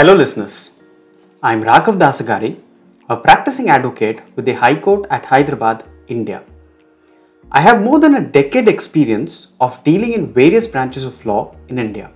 [0.00, 0.70] Hello, listeners.
[1.42, 2.58] I'm Raghav Dasagari,
[3.10, 6.42] a practicing advocate with the High Court at Hyderabad, India.
[7.52, 11.78] I have more than a decade experience of dealing in various branches of law in
[11.78, 12.10] India.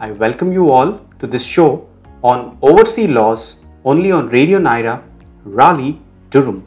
[0.00, 1.86] I welcome you all to this show
[2.22, 5.02] on overseas laws only on Radio Nyra,
[5.44, 6.00] Raleigh,
[6.30, 6.64] Durham,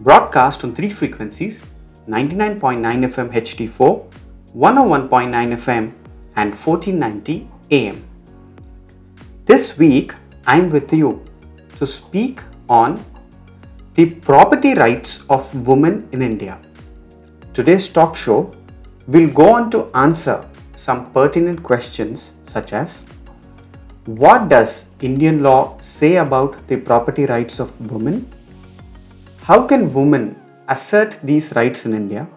[0.00, 1.62] broadcast on three frequencies
[2.08, 4.12] 99.9 FM HD4,
[4.56, 5.92] 101.9 FM,
[6.36, 8.07] and 1490 AM.
[9.48, 10.12] This week,
[10.46, 11.24] I'm with you
[11.78, 13.02] to speak on
[13.94, 16.58] the property rights of women in India.
[17.54, 18.50] Today's talk show
[19.06, 20.44] will go on to answer
[20.76, 23.06] some pertinent questions such as
[24.04, 28.30] What does Indian law say about the property rights of women?
[29.44, 30.36] How can women
[30.68, 32.28] assert these rights in India?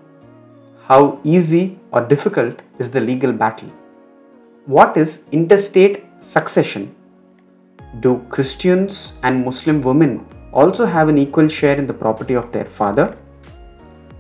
[0.86, 3.70] How easy or difficult is the legal battle?
[4.66, 6.96] What is intestate succession?
[8.00, 12.64] Do Christians and Muslim women also have an equal share in the property of their
[12.64, 13.16] father?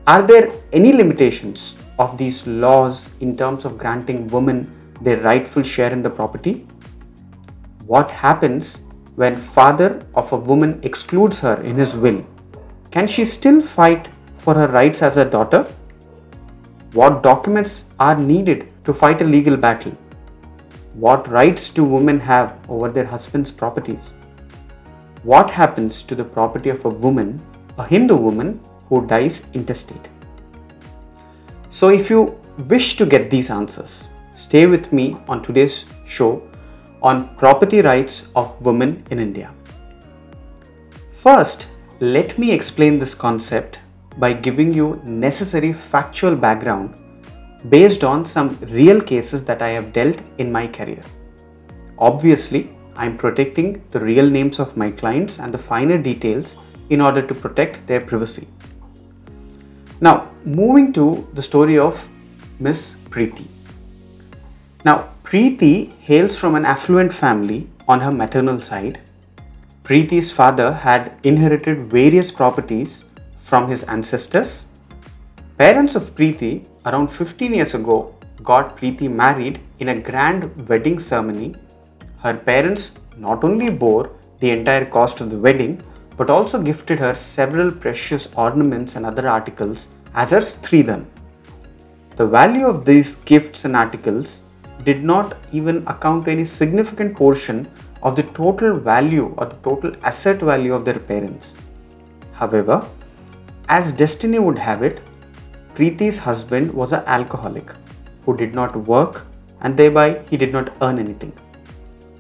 [0.05, 4.69] Are there any limitations of these laws in terms of granting women
[4.99, 6.67] their rightful share in the property?
[7.87, 8.81] What happens
[9.15, 12.21] when father of a woman excludes her in his will?
[12.91, 15.65] Can she still fight for her rights as a daughter?
[16.91, 19.95] What documents are needed to fight a legal battle?
[20.93, 24.13] What rights do women have over their husband's properties?
[25.23, 27.41] What happens to the property of a woman,
[27.77, 30.09] a Hindu woman, who dies intestate?
[31.69, 36.43] So, if you wish to get these answers, stay with me on today's show
[37.01, 39.53] on property rights of women in India.
[41.11, 41.67] First,
[42.01, 43.79] let me explain this concept
[44.17, 46.95] by giving you necessary factual background
[47.69, 51.01] based on some real cases that I have dealt in my career.
[51.97, 56.57] Obviously, I'm protecting the real names of my clients and the finer details
[56.89, 58.47] in order to protect their privacy.
[60.01, 62.07] Now, moving to the story of
[62.59, 63.45] Miss Preeti.
[64.83, 68.99] Now, Preeti hails from an affluent family on her maternal side.
[69.83, 73.05] Preeti's father had inherited various properties
[73.37, 74.65] from his ancestors.
[75.57, 81.53] Parents of Preeti, around 15 years ago, got Preeti married in a grand wedding ceremony.
[82.23, 85.81] Her parents not only bore the entire cost of the wedding
[86.17, 91.05] but also gifted her several precious ornaments and other articles as her Sridhan.
[92.15, 94.41] The value of these gifts and articles
[94.83, 97.67] did not even account to any significant portion
[98.03, 101.55] of the total value or the total asset value of their parents.
[102.33, 102.85] However,
[103.69, 104.99] as destiny would have it,
[105.75, 107.71] Preeti's husband was an alcoholic
[108.25, 109.25] who did not work
[109.61, 111.33] and thereby he did not earn anything.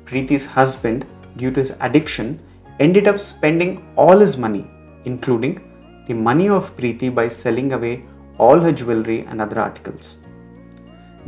[0.05, 1.05] Preeti's husband,
[1.37, 2.39] due to his addiction,
[2.79, 4.65] ended up spending all his money,
[5.05, 5.61] including
[6.07, 8.03] the money of Preeti by selling away
[8.37, 10.17] all her jewelry and other articles,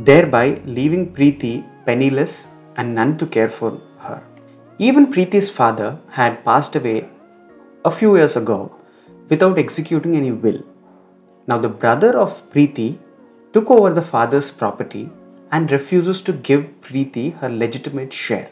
[0.00, 4.22] thereby leaving Preeti penniless and none to care for her.
[4.78, 7.08] Even Preeti's father had passed away
[7.84, 8.74] a few years ago
[9.28, 10.62] without executing any will.
[11.46, 12.98] Now, the brother of Preeti
[13.52, 15.10] took over the father's property
[15.52, 18.50] and refuses to give Preeti her legitimate share.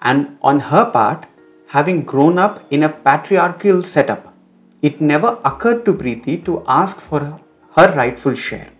[0.00, 1.26] And on her part,
[1.68, 4.34] having grown up in a patriarchal setup,
[4.82, 7.38] it never occurred to Preeti to ask for
[7.76, 8.70] her rightful share.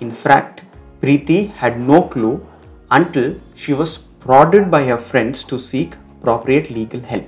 [0.00, 0.62] In fact,
[1.00, 2.46] Preeti had no clue
[2.90, 7.26] until she was prodded by her friends to seek appropriate legal help.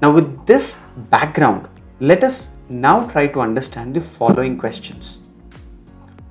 [0.00, 1.68] Now, with this background,
[2.00, 5.18] let us now try to understand the following questions.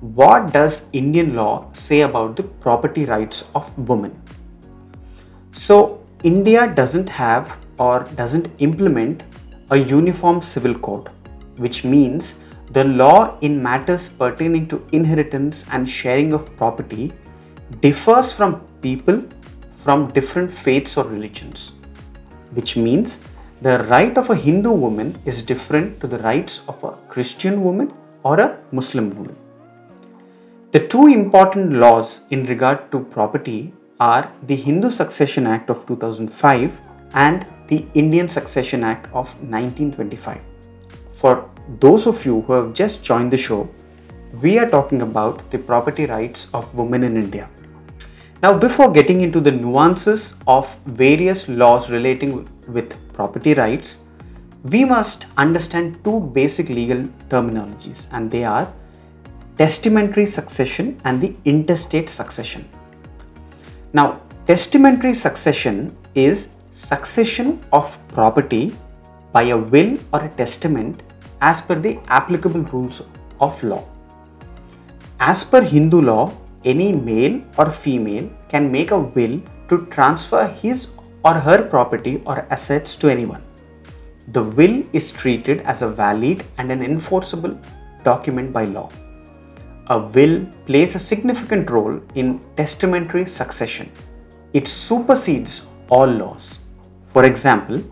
[0.00, 4.20] What does Indian law say about the property rights of women?
[5.52, 9.22] So, India doesn't have or doesn't implement
[9.70, 11.08] a uniform civil code,
[11.56, 12.36] which means
[12.72, 17.12] the law in matters pertaining to inheritance and sharing of property
[17.80, 19.22] differs from people
[19.72, 21.72] from different faiths or religions,
[22.52, 23.18] which means
[23.62, 27.92] the right of a Hindu woman is different to the rights of a Christian woman
[28.22, 29.34] or a Muslim woman.
[30.72, 36.78] The two important laws in regard to property are the Hindu Succession Act of 2005
[37.14, 40.38] and the Indian Succession Act of 1925.
[41.08, 41.48] For
[41.80, 43.70] those of you who have just joined the show,
[44.42, 47.48] we are talking about the property rights of women in India.
[48.42, 53.98] Now, before getting into the nuances of various laws relating with property rights,
[54.64, 58.72] we must understand two basic legal terminologies, and they are
[59.56, 62.68] testamentary succession and the intestate succession.
[63.92, 65.76] Now, Testamentary succession
[66.14, 68.72] is succession of property
[69.32, 71.02] by a will or a testament
[71.40, 73.02] as per the applicable rules
[73.40, 73.82] of law.
[75.18, 76.32] As per Hindu law,
[76.64, 80.86] any male or female can make a will to transfer his
[81.26, 83.42] or her property or assets to anyone.
[84.36, 87.58] The will is treated as a valid and an enforceable
[88.04, 88.88] document by law.
[89.88, 90.36] A will
[90.66, 93.90] plays a significant role in testamentary succession.
[94.52, 96.58] It supersedes all laws.
[97.02, 97.82] For example,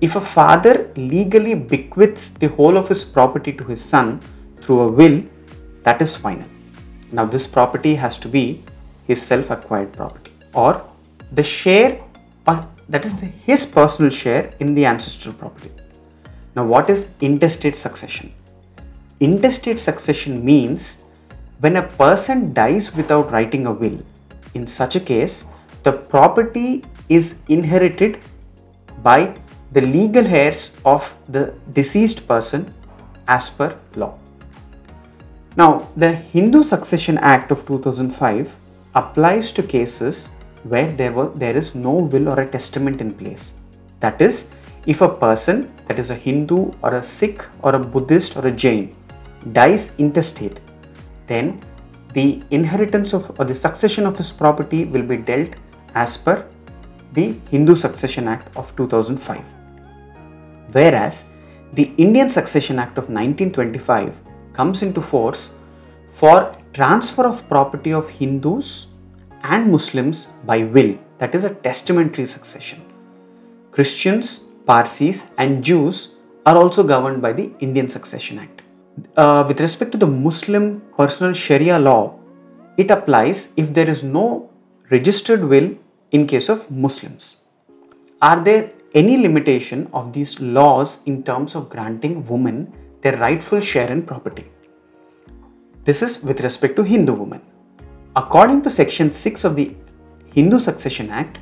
[0.00, 4.20] if a father legally bequeaths the whole of his property to his son
[4.56, 5.22] through a will,
[5.82, 6.48] that is final.
[7.12, 8.62] Now, this property has to be
[9.06, 10.82] his self acquired property or
[11.32, 12.00] the share,
[12.88, 13.14] that is
[13.44, 15.70] his personal share in the ancestral property.
[16.54, 18.32] Now, what is intestate succession?
[19.20, 21.02] Intestate succession means
[21.60, 23.98] when a person dies without writing a will,
[24.54, 25.44] in such a case,
[25.82, 28.18] the property is inherited
[29.02, 29.34] by
[29.72, 32.72] the legal heirs of the deceased person
[33.26, 34.16] as per law.
[35.56, 38.54] Now, the Hindu Succession Act of 2005
[38.94, 40.30] applies to cases
[40.64, 43.54] where there, were, there is no will or a testament in place.
[44.00, 44.46] That is,
[44.86, 48.52] if a person, that is a Hindu or a Sikh or a Buddhist or a
[48.52, 48.94] Jain,
[49.52, 50.60] dies intestate,
[51.26, 51.60] then
[52.14, 55.50] the inheritance of or the succession of his property will be dealt
[55.94, 56.46] as per
[57.12, 59.42] the Hindu Succession Act of 2005.
[60.72, 61.24] Whereas
[61.72, 64.14] the Indian Succession Act of 1925
[64.52, 65.50] comes into force
[66.08, 68.87] for transfer of property of Hindus
[69.42, 72.82] and Muslims by will, that is a testamentary succession.
[73.70, 76.14] Christians, Parsis, and Jews
[76.46, 78.62] are also governed by the Indian Succession Act.
[79.16, 82.18] Uh, with respect to the Muslim personal Sharia law,
[82.76, 84.50] it applies if there is no
[84.90, 85.76] registered will
[86.10, 87.36] in case of Muslims.
[88.20, 93.90] Are there any limitation of these laws in terms of granting women their rightful share
[93.90, 94.46] in property?
[95.84, 97.42] This is with respect to Hindu women.
[98.18, 99.76] According to Section 6 of the
[100.34, 101.38] Hindu Succession Act,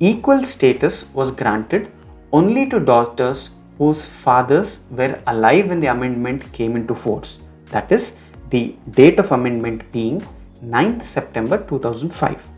[0.00, 1.92] equal status was granted
[2.32, 7.38] only to daughters whose fathers were alive when the amendment came into force.
[7.66, 8.14] That is,
[8.48, 10.20] the date of amendment being
[10.64, 12.48] 9th September 2005.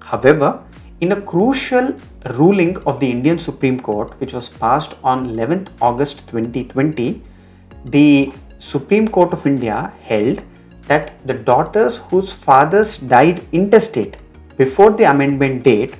[0.00, 0.62] However,
[1.00, 1.96] in a crucial
[2.34, 7.22] ruling of the Indian Supreme Court, which was passed on 11th August 2020,
[7.86, 10.42] the Supreme Court of India held
[10.86, 14.16] that the daughters whose fathers died intestate
[14.56, 15.94] before the amendment date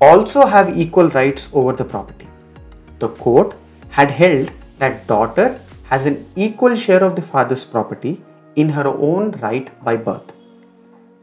[0.00, 2.26] also have equal rights over the property.
[2.98, 3.54] The court
[3.90, 8.22] had held that daughter has an equal share of the father's property
[8.56, 10.32] in her own right by birth.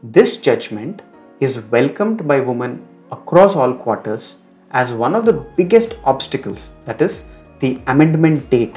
[0.02, 1.02] This judgment
[1.40, 4.36] is welcomed by women across all quarters
[4.70, 7.24] as one of the biggest obstacles, that is,
[7.58, 8.76] the amendment date.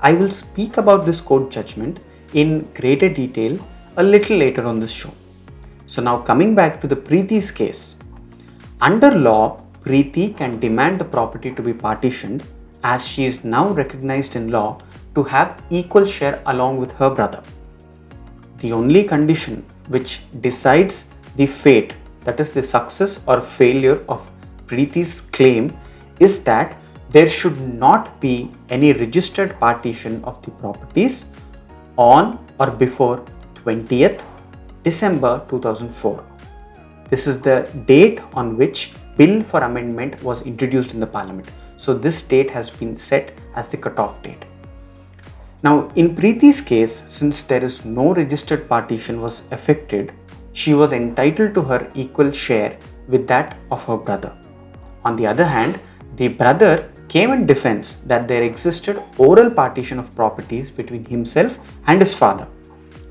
[0.00, 2.00] I will speak about this court judgment
[2.34, 3.58] in greater detail
[3.96, 5.12] a little later on this show.
[5.86, 7.96] So, now coming back to the Preeti's case.
[8.80, 12.42] Under law, Preeti can demand the property to be partitioned
[12.82, 14.78] as she is now recognized in law
[15.14, 17.42] to have equal share along with her brother.
[18.58, 24.30] The only condition which decides the fate, that is, the success or failure of
[24.66, 25.76] Preeti's claim,
[26.18, 26.76] is that
[27.10, 31.26] there should not be any registered partition of the properties
[31.96, 33.24] on or before
[33.54, 34.22] 20th
[34.82, 36.24] December 2004.
[37.10, 41.48] This is the date on which bill for amendment was introduced in the parliament.
[41.76, 44.44] So this date has been set as the cutoff date.
[45.62, 50.12] Now in Preeti's case, since there is no registered partition was affected,
[50.52, 54.36] she was entitled to her equal share with that of her brother.
[55.04, 55.80] On the other hand,
[56.16, 62.00] the brother came in defense that there existed oral partition of properties between himself and
[62.00, 62.48] his father.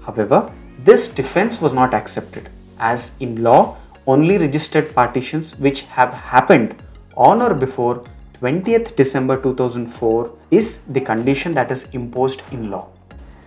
[0.05, 0.39] However,
[0.79, 6.75] this defense was not accepted, as in law, only registered partitions which have happened
[7.15, 8.03] on or before
[8.41, 12.89] 20th December 2004 is the condition that is imposed in law.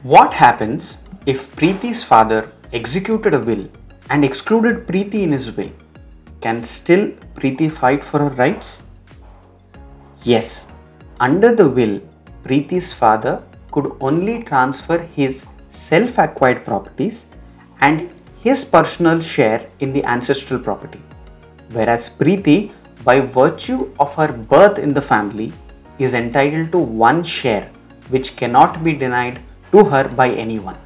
[0.03, 0.97] What happens
[1.27, 3.69] if Preeti's father executed a will
[4.09, 5.73] and excluded Preeti in his will?
[6.41, 8.86] Can still Preeti fight for her rights?
[10.27, 10.67] Yes,
[11.21, 12.01] under the will,
[12.43, 17.27] Preeti's father could only transfer his self acquired properties
[17.81, 21.01] and his personal share in the ancestral property,
[21.71, 22.73] whereas Preeti,
[23.05, 25.53] by virtue of her birth in the family,
[26.01, 27.71] is entitled to one share
[28.09, 29.41] which cannot be denied
[29.71, 30.79] to her by anyone.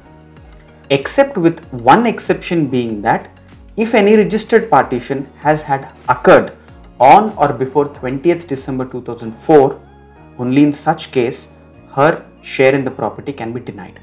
[0.91, 3.39] Except with one exception being that
[3.75, 6.55] if any registered partition has had occurred
[7.01, 9.79] on or before 20th December 2004,
[10.37, 11.49] only in such case
[11.95, 13.99] her share in the property can be denied.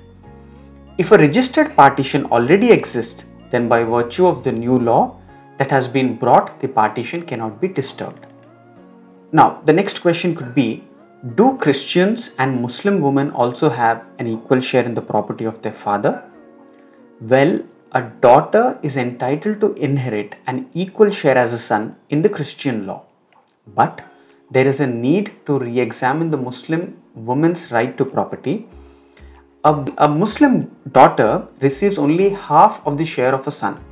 [0.99, 5.21] If a registered partition already exists, then by virtue of the new law
[5.59, 8.27] that has been brought, the partition cannot be disturbed.
[9.33, 10.85] Now, the next question could be
[11.35, 15.73] Do Christians and Muslim women also have an equal share in the property of their
[15.73, 16.29] father?
[17.21, 17.61] Well,
[17.93, 22.87] a daughter is entitled to inherit an equal share as a son in the Christian
[22.87, 23.05] law.
[23.67, 24.03] But
[24.51, 28.67] there is a need to re examine the Muslim woman's right to property.
[29.65, 33.83] A, a, Muslim daughter receives only half of the share of a son.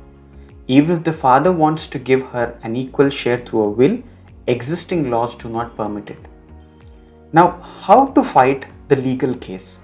[0.67, 4.01] Even if the father wants to give her an equal share through a will,
[4.47, 6.19] existing laws do not permit it.
[7.33, 9.79] Now, how to fight the legal case?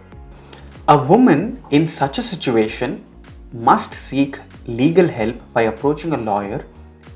[0.87, 3.03] A woman in such a situation
[3.53, 6.65] must seek legal help by approaching a lawyer,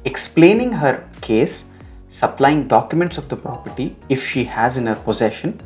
[0.06, 1.65] explaining her case,
[2.08, 5.60] supplying documents of the property if she has in her possession,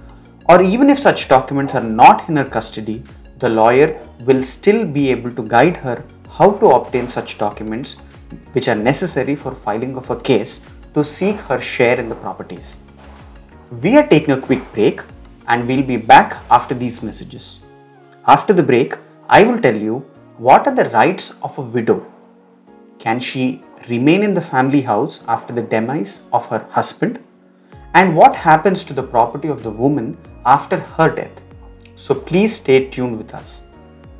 [0.50, 3.04] or even if such documents are not in her custody,
[3.40, 7.94] the lawyer will still be able to guide her how to obtain such documents
[8.54, 10.62] which are necessary for filing of a case
[10.94, 12.76] to seek her share in the properties.
[13.84, 15.02] We are taking a quick break
[15.48, 17.60] and we'll be back after these messages.
[18.28, 18.96] After the break,
[19.28, 20.06] I will tell you
[20.46, 22.04] what are the rights of a widow?
[22.98, 27.20] Can she remain in the family house after the demise of her husband?
[27.94, 31.44] And what happens to the property of the woman after her death?
[31.94, 33.62] So please stay tuned with us.